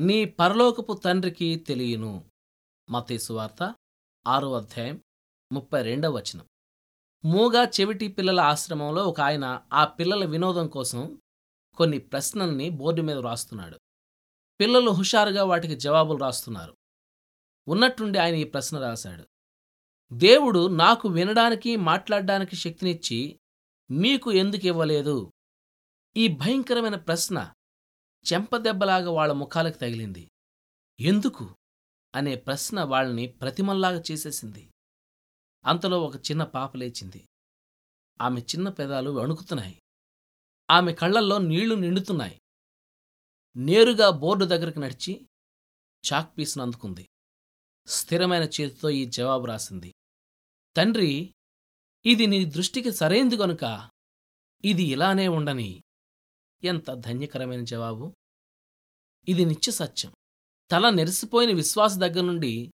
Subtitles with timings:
[0.00, 2.30] నీ పరలోకపు తండ్రికి తెలియను.
[2.90, 3.74] మతేసు వార్త
[4.26, 5.02] ఆరో అధ్యాయం
[5.52, 6.46] ముప్పై రెండవ వచనం.
[7.24, 11.22] మూగా చెవిటి పిల్లల ఆశ్రమంలో ఒక ఆయన ఆ పిల్లల వినోదం కోసం
[11.76, 13.80] కొన్ని ప్రశ్నల్ని బోర్డు మీద వ్రాస్తున్నాడు.
[14.60, 16.76] పిల్లలు హుషారుగా వాటికి జవాబులు రాస్తున్నారు.
[17.68, 19.24] ఉన్నట్టుండి ఆయన ఈ ప్రశ్న రాశాడు.
[20.12, 23.40] దేవుడు నాకు వినడానికి మాట్లాడడానికి శక్తినిచ్చి
[23.90, 25.32] మీకు ఎందుకు ఇవ్వలేదు?
[26.16, 27.52] ఈ భయంకరమైన ప్రశ్న
[28.32, 30.30] చెంపదెబ్బలాగా వాళ్ళ ముఖాలకు తగిలింది.
[31.00, 31.56] ఎందుకు?
[32.14, 34.70] అనే ప్రశ్న వాళ్ళని ప్రతిమల్లాగా చేసేసింది.
[35.66, 37.28] అంతలో ఒక చిన్న పాప లేచింది.
[38.20, 39.82] ఆమె చిన్న పెదాలు వణుకుతున్నాయి.
[40.70, 42.40] ఆమె కళ్ళల్లో నీళ్ళు నిండుతున్నాయి.
[43.56, 45.26] నేరుగా బోర్డు దగ్గరకు నడిచి
[46.12, 47.08] చాక్ పీస్ను అందుకుంది.
[47.86, 49.94] స్థిరమైన చేతితో ఈ జవాబు రాసింది.
[50.76, 51.34] తండ్రి
[52.06, 53.90] ఇది నీ దృష్టికి సరైంది గనుక
[54.64, 55.82] ఇది ఇలానే ఉండని
[56.64, 58.14] ఎంత ధన్యకరమైన జవాబు.
[59.28, 60.12] ఇది నిత్య సత్యం.
[60.70, 62.70] తల నెరిసిపోయిన విశ్వాస దగ్గర నుండి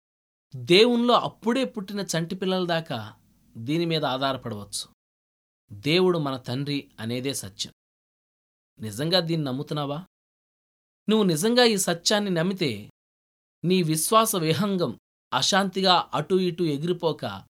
[0.56, 3.14] దేవుణ్ణిలో అప్పుడే పుట్టిన చంటి పిల్లల దాకా
[3.56, 4.88] దీని మీద ఆధారపడవచ్చు.
[5.72, 7.72] దేవుడు మన తండ్రి అనేదే సత్యం.
[8.80, 10.06] నిజంగా దీన్ని నమ్ముతున్నావా?
[11.08, 12.90] నువ్వు నిజంగా ఈ సత్యాన్ని నమ్మితే
[13.64, 14.98] నీ విశ్వాస విహంగం
[15.32, 17.44] అశాంతిగా అటూ ఇటూ ఎగిరిపోక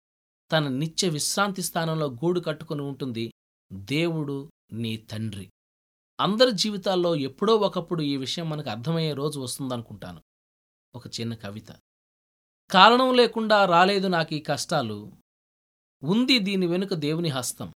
[0.53, 3.33] తన నిత్య విశ్రాంతి స్థానంలో గూడు కట్టుకుని ఉంటుంది
[3.73, 5.51] దేవుడు నీ తండ్రి.
[6.21, 10.23] అందరి జీవితాల్లో ఎప్పుడో ఒకప్పుడు ఈ విషయం మనకు అర్థమయ్యే రోజు వస్తుందనుకుంటాను.
[10.95, 11.67] ఒక చిన్న కవిత.
[12.71, 15.13] కారణం లేకుండా రాలేదు నాకు ఈ కష్టాలు.
[16.05, 17.73] ఉంది దీని వెనుక దేవుని హస్తం.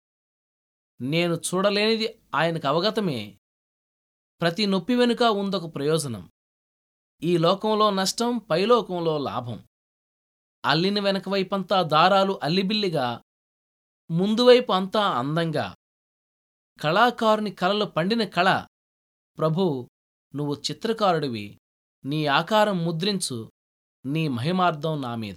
[1.01, 3.39] నేను చూడలేనిది ఆయనకు అవగతమే.
[4.41, 6.31] ప్రతి నొప్పి వెనుక ఉందొక ప్రయోజనం.
[7.23, 9.63] ఈ లోకంలో నష్టం పైలోకంలో లాభం.
[10.65, 13.21] అల్లిన వెనక వైపంతా దారాలు అల్లిబిల్లిగా
[14.11, 15.75] ముందువైపు అంతా అందంగా.
[16.81, 18.65] కళాకారుని కలలు పండిన కళ.
[19.37, 19.89] ప్రభూ
[20.35, 21.59] నువ్వు చిత్రకారుడివి.
[22.05, 23.51] నీ ఆకారం ముద్రించు.
[24.05, 25.29] నీ మహిమార్థం నామీద